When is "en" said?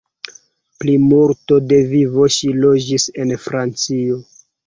3.25-3.37